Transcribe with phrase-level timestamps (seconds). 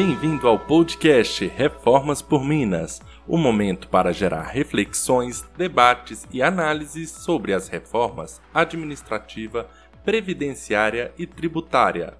[0.00, 7.52] Bem-vindo ao podcast Reformas por Minas, um momento para gerar reflexões, debates e análises sobre
[7.52, 9.68] as reformas administrativa,
[10.04, 12.16] previdenciária e tributária.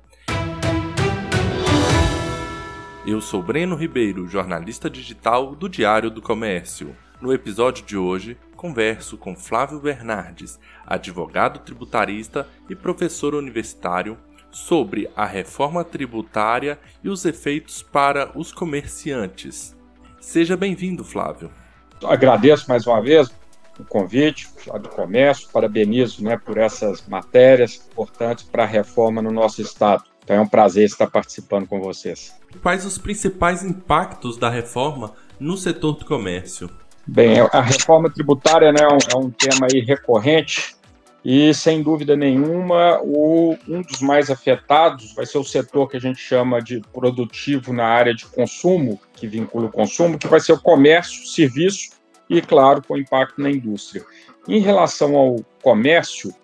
[3.06, 6.96] Eu sou Breno Ribeiro, jornalista digital do Diário do Comércio.
[7.20, 14.18] No episódio de hoje, converso com Flávio Bernardes, advogado tributarista e professor universitário
[14.50, 19.76] sobre a reforma tributária e os efeitos para os comerciantes.
[20.20, 21.50] Seja bem-vindo, Flávio.
[22.04, 23.30] Agradeço mais uma vez
[23.78, 24.48] o convite
[24.80, 30.04] do comércio, parabenizo né, por essas matérias importantes para a reforma no nosso estado.
[30.24, 32.34] Então é um prazer estar participando com vocês.
[32.60, 36.68] Quais os principais impactos da reforma no setor do comércio?
[37.06, 40.76] Bem, a reforma tributária né, é um tema aí recorrente
[41.30, 46.00] e, sem dúvida nenhuma, o, um dos mais afetados vai ser o setor que a
[46.00, 50.52] gente chama de produtivo na área de consumo, que vincula o consumo, que vai ser
[50.54, 51.90] o comércio, serviço
[52.30, 54.06] e, claro, com impacto na indústria.
[54.48, 56.34] Em relação ao comércio,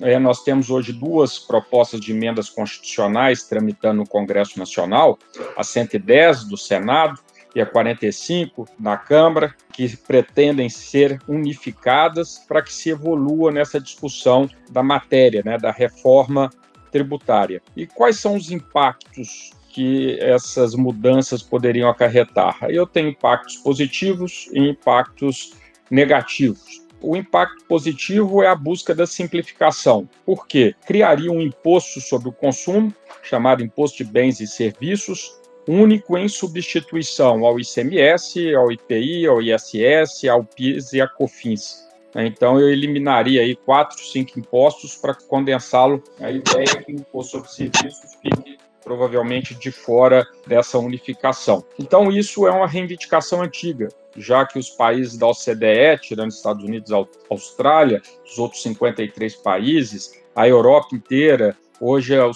[0.00, 5.20] é, nós temos hoje duas propostas de emendas constitucionais tramitando no Congresso Nacional,
[5.56, 7.20] a 110 do Senado
[7.54, 14.48] e a 45 na Câmara, que pretendem ser unificadas para que se evolua nessa discussão
[14.70, 16.50] da matéria, né, da reforma
[16.90, 17.62] tributária.
[17.76, 22.58] E quais são os impactos que essas mudanças poderiam acarretar?
[22.68, 25.54] Eu tenho impactos positivos e impactos
[25.90, 26.82] negativos.
[27.00, 30.08] O impacto positivo é a busca da simplificação.
[30.24, 30.74] Por quê?
[30.86, 37.44] Criaria um imposto sobre o consumo, chamado Imposto de Bens e Serviços, único em substituição
[37.44, 41.82] ao ICMS, ao IPI, ao ISS, ao PIS e à COFINS.
[42.14, 46.02] Então, eu eliminaria aí quatro, cinco impostos para condensá-lo.
[46.20, 51.64] A ideia é que o imposto sobre serviços fique provavelmente de fora dessa unificação.
[51.78, 56.90] Então, isso é uma reivindicação antiga, já que os países da OCDE, tirando Estados Unidos
[56.90, 62.26] e Austrália, os outros 53 países, a Europa inteira, hoje a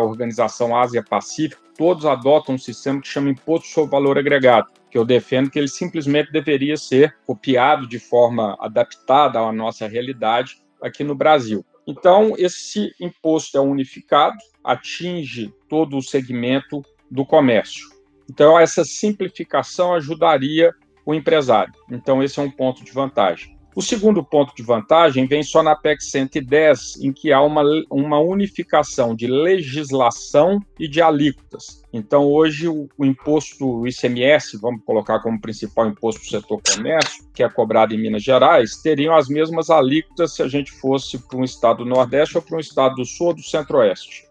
[0.00, 5.50] Organização Ásia-Pacífico, todos adotam um sistema que chama Imposto sobre Valor Agregado, que eu defendo
[5.50, 11.64] que ele simplesmente deveria ser copiado de forma adaptada à nossa realidade aqui no Brasil.
[11.86, 17.88] Então, esse imposto é unificado, atinge todo o segmento do comércio.
[18.28, 21.72] Então, essa simplificação ajudaria o empresário.
[21.90, 23.55] Então, esse é um ponto de vantagem.
[23.76, 28.18] O segundo ponto de vantagem vem só na PEC 110, em que há uma, uma
[28.18, 31.84] unificação de legislação e de alíquotas.
[31.92, 37.42] Então, hoje, o, o imposto ICMS, vamos colocar como principal imposto do setor comércio, que
[37.42, 41.44] é cobrado em Minas Gerais, teriam as mesmas alíquotas se a gente fosse para um
[41.44, 44.24] estado do Nordeste ou para um estado do Sul ou do Centro-Oeste.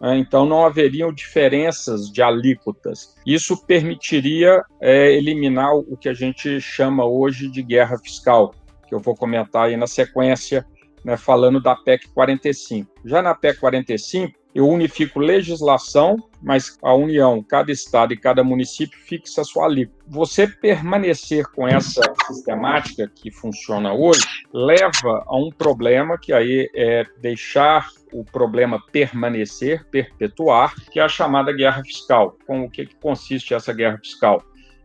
[0.00, 3.16] É, então, não haveriam diferenças de alíquotas.
[3.24, 8.52] Isso permitiria é, eliminar o que a gente chama hoje de guerra fiscal,
[8.92, 10.66] que eu vou comentar aí na sequência,
[11.02, 12.92] né, falando da PEC 45.
[13.06, 18.98] Já na PEC 45, eu unifico legislação, mas a União, cada estado e cada município
[18.98, 20.04] fixa a sua alíquota.
[20.08, 27.06] Você permanecer com essa sistemática que funciona hoje leva a um problema que aí é
[27.18, 32.36] deixar o problema permanecer, perpetuar, que é a chamada guerra fiscal.
[32.46, 34.44] Com o que, que consiste essa guerra fiscal?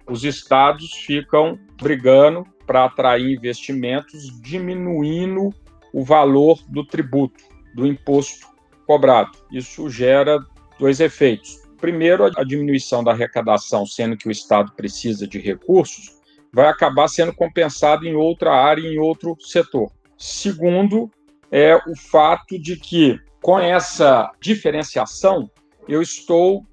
[0.09, 5.49] Os estados ficam brigando para atrair investimentos, diminuindo
[5.93, 8.45] o valor do tributo, do imposto
[8.85, 9.31] cobrado.
[9.51, 10.37] Isso gera
[10.77, 11.57] dois efeitos.
[11.79, 16.17] Primeiro, a diminuição da arrecadação, sendo que o Estado precisa de recursos,
[16.51, 19.91] vai acabar sendo compensado em outra área, em outro setor.
[20.17, 21.09] Segundo,
[21.51, 25.49] é o fato de que, com essa diferenciação,
[25.87, 26.65] eu estou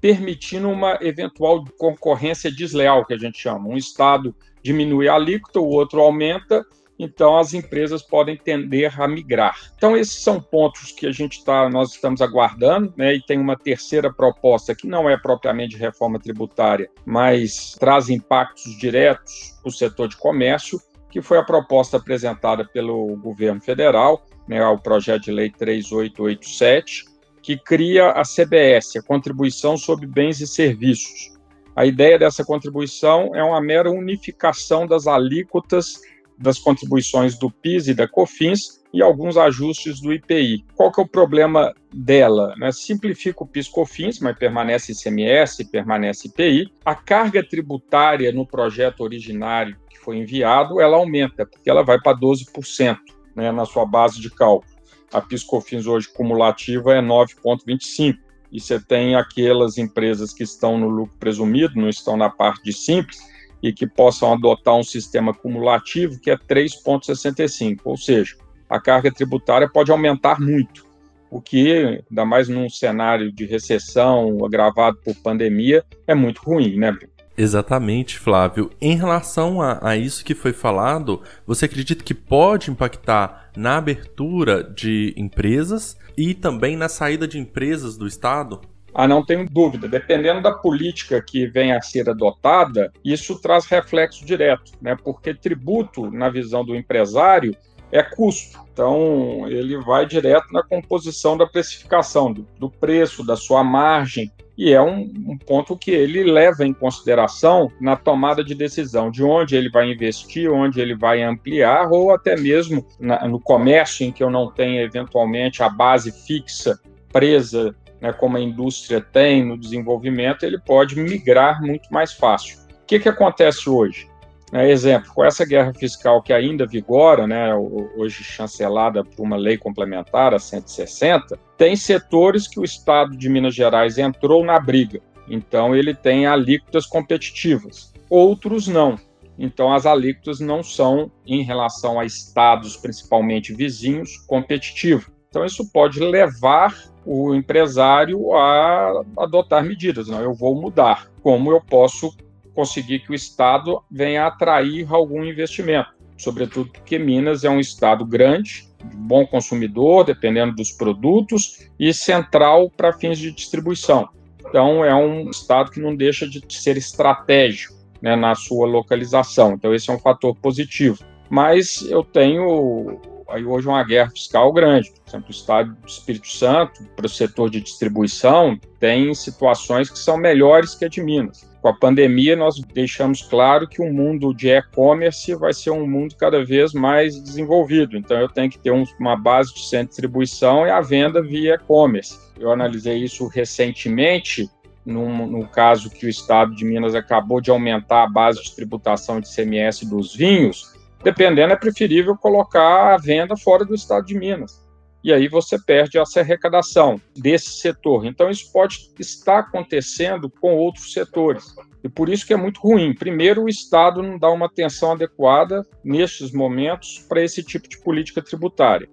[0.00, 3.68] permitindo uma eventual concorrência desleal, que a gente chama.
[3.68, 6.64] Um Estado diminui a alíquota, o outro aumenta,
[6.98, 9.56] então as empresas podem tender a migrar.
[9.76, 13.14] Então esses são pontos que a gente está, nós estamos aguardando, né?
[13.14, 19.58] E tem uma terceira proposta que não é propriamente reforma tributária, mas traz impactos diretos
[19.62, 20.80] para o setor de comércio,
[21.10, 24.62] que foi a proposta apresentada pelo governo federal, né?
[24.66, 27.06] O projeto de lei 3887,
[27.42, 31.32] que cria a CBS, a Contribuição sobre Bens e Serviços.
[31.74, 36.00] A ideia dessa contribuição é uma mera unificação das alíquotas
[36.40, 40.64] das contribuições do PIS e da COFINS e alguns ajustes do IPI.
[40.74, 42.54] Qual que é o problema dela?
[42.56, 42.72] Né?
[42.72, 46.72] Simplifica o PIS-COFINS, mas permanece ICMS, permanece IPI.
[46.84, 52.18] A carga tributária no projeto originário que foi enviado, ela aumenta, porque ela vai para
[52.18, 52.96] 12%
[53.36, 54.79] né, na sua base de cálculo.
[55.12, 58.18] A PIS-COFINS hoje cumulativa é 9,25%.
[58.52, 62.72] e você tem aquelas empresas que estão no lucro presumido, não estão na parte de
[62.72, 63.18] simples,
[63.62, 68.36] e que possam adotar um sistema cumulativo que é 3,65, ou seja,
[68.68, 70.86] a carga tributária pode aumentar muito,
[71.30, 76.96] o que, ainda mais num cenário de recessão agravado por pandemia, é muito ruim, né?
[77.36, 78.70] Exatamente, Flávio.
[78.80, 84.62] Em relação a, a, isso que foi falado, você acredita que pode impactar na abertura
[84.62, 88.60] de empresas e também na saída de empresas do Estado?
[88.94, 89.88] Ah, não tenho dúvida.
[89.88, 94.96] Dependendo da política que venha a ser adotada, isso traz reflexo direto, né?
[95.02, 97.56] Porque tributo, na visão do empresário,
[97.92, 98.58] é custo.
[98.72, 104.74] Então, ele vai direto na composição da precificação, do, do preço, da sua margem, e
[104.74, 109.56] é um, um, ponto que ele leva em consideração na tomada de decisão de onde
[109.56, 114.22] ele vai investir, onde ele vai ampliar, ou até mesmo na, no comércio, em que
[114.22, 116.78] eu não tenha eventualmente a base fixa
[117.10, 122.58] presa, né, como a indústria tem no desenvolvimento, ele pode migrar muito mais fácil.
[122.82, 124.09] O que, que acontece hoje?
[124.52, 129.56] É, exemplo, com essa guerra fiscal que ainda vigora, né, hoje chancelada por uma lei
[129.56, 135.00] complementar, a 160, tem setores que o Estado de Minas Gerais entrou na briga.
[135.28, 137.92] Então, ele tem alíquotas competitivas.
[138.08, 138.98] Outros não.
[139.38, 145.06] Então, as alíquotas não são, em relação a estados, principalmente vizinhos, competitivas.
[145.28, 146.76] Então, isso pode levar
[147.06, 150.08] o empresário a adotar medidas.
[150.08, 151.08] Não, eu vou mudar.
[151.22, 152.12] Como eu posso
[152.54, 158.68] conseguir que o Estado venha atrair algum investimento, sobretudo porque Minas é um Estado grande,
[158.94, 164.08] bom consumidor, dependendo dos produtos, e central para fins de distribuição.
[164.46, 169.52] Então, é um Estado que não deixa de ser estratégico né, na sua localização.
[169.52, 170.98] Então, esse é um fator positivo.
[171.28, 174.90] Mas eu tenho aí hoje uma guerra fiscal grande.
[174.90, 179.98] Por exemplo, o Estado do Espírito Santo, para o setor de distribuição, tem situações que
[179.98, 181.48] são melhores que a de Minas.
[181.60, 186.14] Com a pandemia, nós deixamos claro que o mundo de e-commerce vai ser um mundo
[186.16, 187.98] cada vez mais desenvolvido.
[187.98, 191.22] Então, eu tenho que ter um, uma base de centro de distribuição e a venda
[191.22, 192.18] via e-commerce.
[192.38, 194.48] Eu analisei isso recentemente,
[194.86, 199.28] no caso que o Estado de Minas acabou de aumentar a base de tributação de
[199.28, 200.79] CMS dos vinhos.
[201.02, 204.60] Dependendo, é preferível colocar a venda fora do Estado de Minas
[205.02, 208.04] e aí você perde essa arrecadação desse setor.
[208.04, 211.54] Então, isso pode estar acontecendo com outros setores.
[211.82, 212.94] E por isso que é muito ruim.
[212.94, 218.22] Primeiro, o Estado não dá uma atenção adequada nestes momentos para esse tipo de política
[218.22, 218.88] tributária.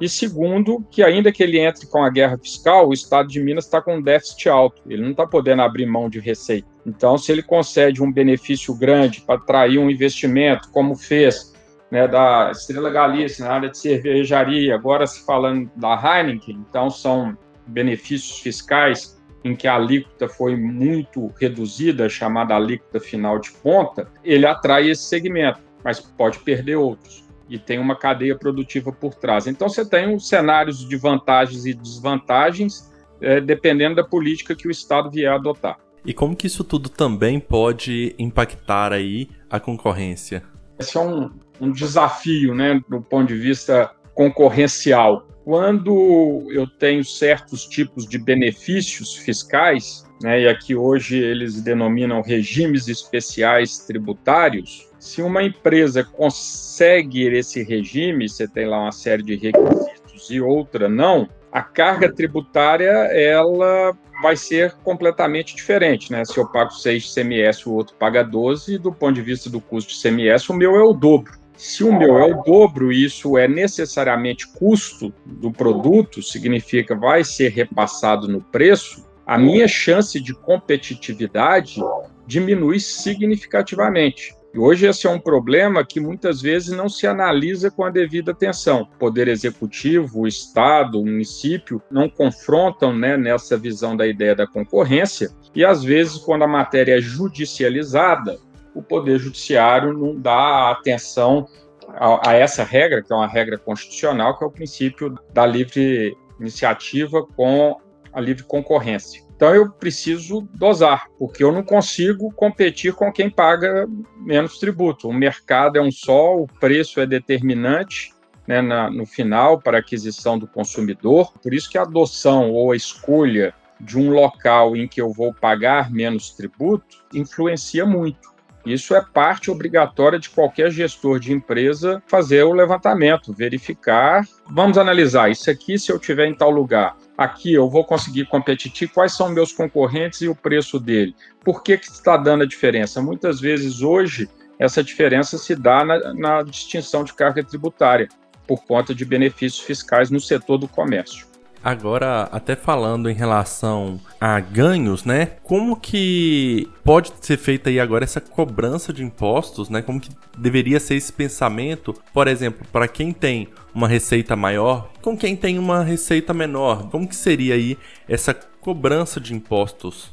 [0.00, 3.64] E segundo, que ainda que ele entre com a guerra fiscal, o Estado de Minas
[3.64, 6.68] está com um déficit alto, ele não está podendo abrir mão de receita.
[6.86, 11.52] Então, se ele concede um benefício grande para atrair um investimento, como fez
[11.90, 17.36] né, da Estrela Galícia na área de cervejaria, agora se falando da Heineken, então são
[17.66, 24.46] benefícios fiscais em que a alíquota foi muito reduzida, chamada alíquota final de ponta, ele
[24.46, 27.27] atrai esse segmento, mas pode perder outros.
[27.48, 29.46] E tem uma cadeia produtiva por trás.
[29.46, 34.70] Então você tem os cenários de vantagens e desvantagens, é, dependendo da política que o
[34.70, 35.78] Estado vier a adotar.
[36.04, 40.42] E como que isso tudo também pode impactar aí a concorrência?
[40.78, 41.30] Esse é um,
[41.60, 45.26] um desafio, né, do ponto de vista concorrencial.
[45.44, 52.86] Quando eu tenho certos tipos de benefícios fiscais, né, e aqui hoje eles denominam regimes
[52.88, 60.30] especiais tributários, se uma empresa consegue esse regime, você tem lá uma série de requisitos
[60.30, 66.24] e outra não, a carga tributária ela vai ser completamente diferente, né?
[66.24, 69.48] Se eu pago 6 de CMS, o outro paga 12, e do ponto de vista
[69.48, 71.32] do custo de CMS, o meu é o dobro.
[71.56, 77.50] Se o meu é o dobro, isso é necessariamente custo do produto, significa vai ser
[77.50, 81.80] repassado no preço, a minha chance de competitividade
[82.26, 84.37] diminui significativamente.
[84.54, 88.32] E hoje esse é um problema que muitas vezes não se analisa com a devida
[88.32, 88.82] atenção.
[88.82, 94.46] O Poder Executivo, o Estado, o município não confrontam né, nessa visão da ideia da
[94.46, 98.38] concorrência e às vezes quando a matéria é judicializada,
[98.74, 101.46] o Poder Judiciário não dá atenção
[101.88, 106.16] a, a, essa regra, que é uma regra constitucional, que é o princípio da livre
[106.38, 107.76] iniciativa com
[108.12, 109.27] a livre concorrência.
[109.38, 115.08] Então eu preciso dosar, porque eu não consigo competir com quem paga menos tributo.
[115.08, 118.12] O mercado é um só, o preço é determinante
[118.48, 121.32] né, na, no final para a aquisição do consumidor.
[121.40, 125.32] Por isso que a adoção ou a escolha de um local em que eu vou
[125.32, 128.36] pagar menos tributo influencia muito.
[128.66, 134.26] Isso é parte obrigatória de qualquer gestor de empresa fazer o levantamento, verificar.
[134.50, 138.88] Vamos analisar isso aqui, se eu tiver em tal lugar, aqui eu vou conseguir competir,
[138.88, 141.16] quais são meus concorrentes e o preço dele.
[141.44, 143.02] Por que, que está dando a diferença?
[143.02, 148.08] Muitas vezes hoje essa diferença se dá na, na distinção de carga tributária,
[148.46, 151.26] por conta de benefícios fiscais no setor do comércio.
[151.62, 155.26] Agora, até falando em relação a ganhos, né?
[155.42, 159.82] Como que pode ser feita aí agora essa cobrança de impostos, né?
[159.82, 165.16] Como que deveria ser esse pensamento, por exemplo, para quem tem uma receita maior, com
[165.16, 166.88] quem tem uma receita menor?
[166.90, 167.76] Como que seria aí
[168.08, 170.12] essa cobrança de impostos?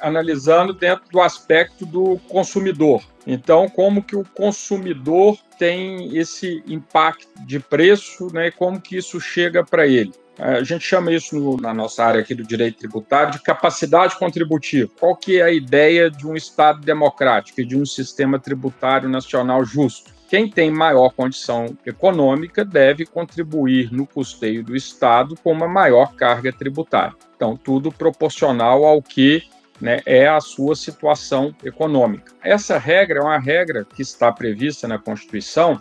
[0.00, 3.02] Analisando dentro do aspecto do consumidor.
[3.26, 8.50] Então, como que o consumidor tem esse impacto de preço, né?
[8.50, 10.12] Como que isso chega para ele?
[10.38, 14.90] A gente chama isso no, na nossa área aqui do direito tributário de capacidade contributiva.
[14.98, 19.64] Qual que é a ideia de um Estado democrático e de um sistema tributário nacional
[19.64, 20.12] justo?
[20.28, 26.52] Quem tem maior condição econômica deve contribuir no custeio do Estado com uma maior carga
[26.52, 27.14] tributária.
[27.36, 29.44] Então, tudo proporcional ao que
[29.80, 32.32] né, é a sua situação econômica.
[32.42, 35.80] Essa regra é uma regra que está prevista na Constituição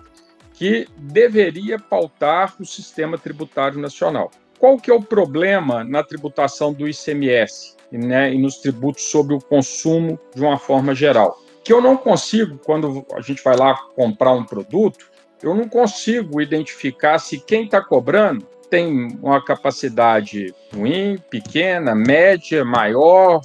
[0.53, 4.29] que deveria pautar o sistema tributário nacional.
[4.63, 9.41] Qual que é o problema na tributação do ICMS né, e nos tributos sobre o
[9.41, 11.37] consumo de uma forma geral?
[11.65, 15.05] Que eu não consigo, quando a gente vai lá comprar um produto,
[15.41, 23.41] eu não consigo identificar se quem está cobrando tem uma capacidade ruim, pequena, média, maior,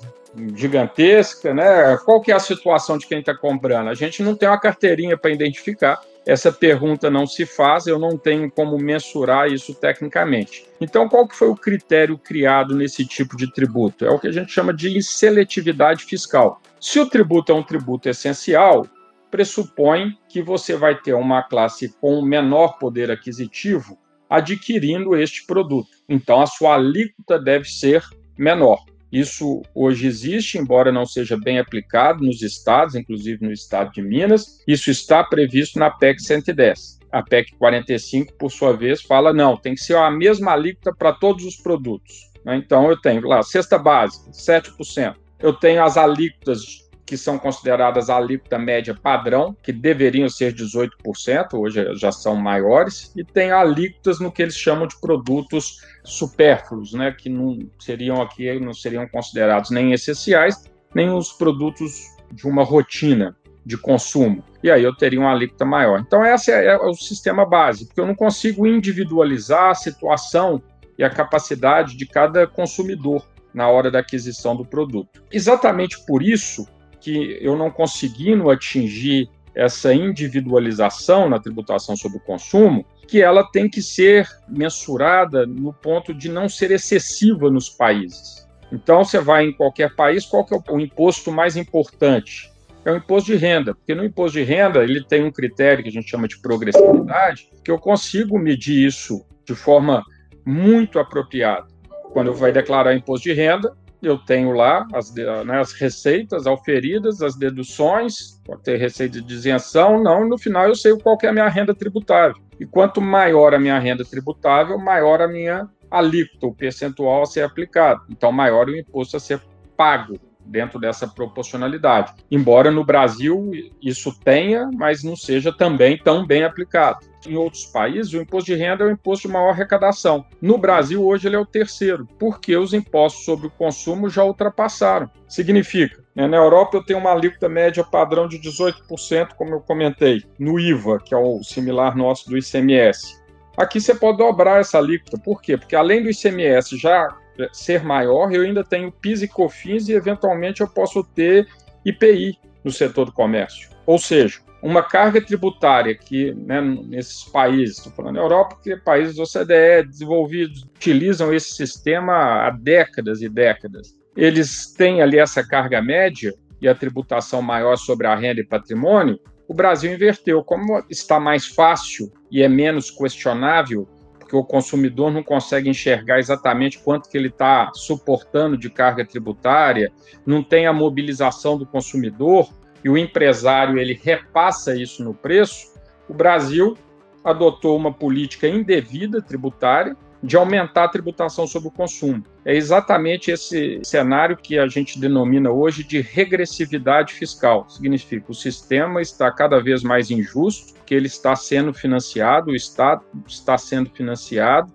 [0.54, 1.96] gigantesca, né?
[2.04, 3.88] Qual que é a situação de quem está comprando?
[3.88, 6.00] A gente não tem uma carteirinha para identificar.
[6.28, 10.66] Essa pergunta não se faz, eu não tenho como mensurar isso tecnicamente.
[10.78, 14.04] Então, qual que foi o critério criado nesse tipo de tributo?
[14.04, 16.60] É o que a gente chama de seletividade fiscal.
[16.78, 18.86] Se o tributo é um tributo essencial,
[19.30, 25.88] pressupõe que você vai ter uma classe com menor poder aquisitivo adquirindo este produto.
[26.06, 28.04] Então, a sua alíquota deve ser
[28.36, 28.84] menor.
[29.10, 34.62] Isso hoje existe, embora não seja bem aplicado nos estados, inclusive no estado de Minas.
[34.66, 36.98] Isso está previsto na PEC 110.
[37.10, 41.12] A PEC 45, por sua vez, fala não, tem que ser a mesma alíquota para
[41.12, 42.30] todos os produtos.
[42.44, 42.56] Né?
[42.56, 45.14] Então, eu tenho lá, cesta básica, 7%.
[45.40, 51.54] Eu tenho as alíquotas que são consideradas a alíquota média padrão, que deveriam ser 18%,
[51.54, 57.10] hoje já são maiores, e tem alíquotas no que eles chamam de produtos supérfluos, né,
[57.10, 61.94] que não seriam aqui, não seriam considerados nem essenciais, nem os produtos
[62.30, 63.34] de uma rotina
[63.64, 64.44] de consumo.
[64.62, 66.00] E aí eu teria uma alíquota maior.
[66.00, 70.62] Então, esse é, é o sistema básico, porque eu não consigo individualizar a situação
[70.98, 73.24] e a capacidade de cada consumidor
[73.54, 75.22] na hora da aquisição do produto.
[75.32, 76.66] Exatamente por isso,
[77.00, 83.68] que eu não conseguindo atingir essa individualização na tributação sobre o consumo, que ela tem
[83.68, 88.46] que ser mensurada no ponto de não ser excessiva nos países.
[88.70, 92.52] Então, você vai em qualquer país, qual que é o imposto mais importante?
[92.84, 95.88] É o imposto de renda, porque no imposto de renda ele tem um critério que
[95.88, 100.04] a gente chama de progressividade, que eu consigo medir isso de forma
[100.46, 101.66] muito apropriada.
[102.12, 107.20] Quando eu vai declarar imposto de renda, eu tenho lá as, né, as receitas auferidas,
[107.20, 111.26] as deduções, pode ter receita de isenção, não, e no final eu sei qual é
[111.28, 112.40] a minha renda tributável.
[112.60, 117.42] E quanto maior a minha renda tributável, maior a minha alíquota, o percentual a ser
[117.42, 118.02] aplicado.
[118.10, 119.40] Então, maior o imposto a ser
[119.76, 122.14] pago dentro dessa proporcionalidade.
[122.30, 123.50] Embora no Brasil
[123.82, 127.06] isso tenha, mas não seja também tão bem aplicado.
[127.26, 130.24] Em outros países, o imposto de renda é o imposto de maior arrecadação.
[130.40, 135.10] No Brasil, hoje, ele é o terceiro, porque os impostos sobre o consumo já ultrapassaram.
[135.28, 140.24] Significa, né, na Europa eu tenho uma alíquota média padrão de 18%, como eu comentei,
[140.38, 143.18] no IVA, que é o similar nosso do ICMS.
[143.56, 145.18] Aqui você pode dobrar essa alíquota.
[145.18, 145.56] Por quê?
[145.56, 147.16] Porque além do ICMS já
[147.52, 151.46] ser maior, eu ainda tenho PIS e COFINS e eventualmente eu posso ter
[151.84, 153.70] IPI no setor do comércio.
[153.86, 159.22] Ou seja, uma carga tributária que né, nesses países, estou falando Europa, porque países do
[159.22, 163.96] OCDE desenvolvidos utilizam esse sistema há décadas e décadas.
[164.16, 169.18] Eles têm ali essa carga média e a tributação maior sobre a renda e patrimônio.
[169.46, 170.42] O Brasil inverteu.
[170.42, 173.88] Como está mais fácil e é menos questionável
[174.28, 179.90] porque o consumidor não consegue enxergar exatamente quanto que ele está suportando de carga tributária,
[180.26, 182.46] não tem a mobilização do consumidor
[182.84, 185.72] e o empresário ele repassa isso no preço,
[186.06, 186.76] o Brasil
[187.24, 192.22] adotou uma política indevida tributária de aumentar a tributação sobre o consumo.
[192.48, 197.68] É exatamente esse cenário que a gente denomina hoje de regressividade fiscal.
[197.68, 202.56] Significa que o sistema está cada vez mais injusto, que ele está sendo financiado, o
[202.56, 204.72] Estado está sendo financiado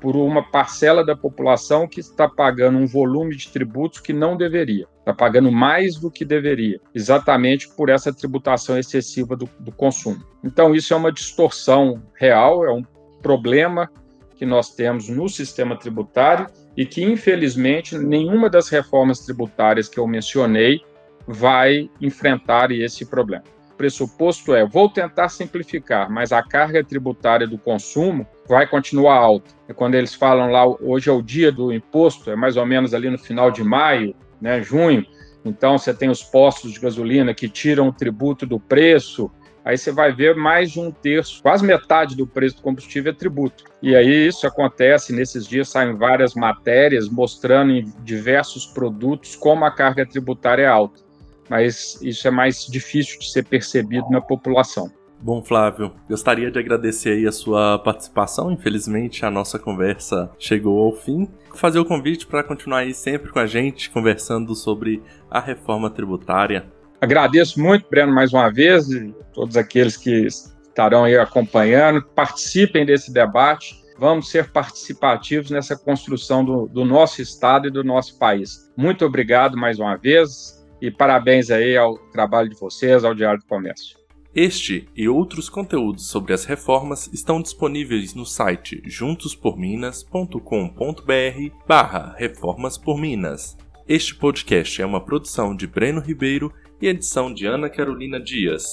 [0.00, 4.86] por uma parcela da população que está pagando um volume de tributos que não deveria,
[5.00, 10.22] está pagando mais do que deveria, exatamente por essa tributação excessiva do, do consumo.
[10.44, 12.84] Então, isso é uma distorção real, é um
[13.20, 13.90] problema
[14.36, 16.46] que nós temos no sistema tributário
[16.78, 20.80] e que, infelizmente, nenhuma das reformas tributárias que eu mencionei
[21.26, 23.42] vai enfrentar esse problema.
[23.72, 29.50] O pressuposto é: vou tentar simplificar, mas a carga tributária do consumo vai continuar alta.
[29.74, 33.10] Quando eles falam lá, hoje é o dia do imposto, é mais ou menos ali
[33.10, 35.04] no final de maio, né, junho.
[35.44, 39.28] Então, você tem os postos de gasolina que tiram o tributo do preço,
[39.68, 43.14] aí você vai ver mais de um terço, quase metade do preço do combustível é
[43.14, 43.64] tributo.
[43.82, 49.70] E aí isso acontece, nesses dias saem várias matérias mostrando em diversos produtos como a
[49.70, 51.02] carga tributária é alta.
[51.50, 54.90] Mas isso é mais difícil de ser percebido na população.
[55.20, 58.50] Bom, Flávio, gostaria de agradecer aí a sua participação.
[58.50, 61.28] Infelizmente, a nossa conversa chegou ao fim.
[61.54, 66.72] Fazer o convite para continuar aí sempre com a gente, conversando sobre a reforma tributária.
[67.00, 72.02] Agradeço muito, Breno, mais uma vez, e todos aqueles que estarão aí acompanhando.
[72.02, 73.76] Participem desse debate.
[73.98, 78.70] Vamos ser participativos nessa construção do, do nosso Estado e do nosso país.
[78.76, 83.46] Muito obrigado mais uma vez e parabéns aí ao trabalho de vocês, ao Diário do
[83.46, 83.98] Comércio.
[84.34, 93.00] Este e outros conteúdos sobre as reformas estão disponíveis no site juntosporminas.com.br barra Reformas por
[93.00, 93.56] Minas.
[93.88, 98.72] Este podcast é uma produção de Breno Ribeiro e edição de Ana Carolina Dias.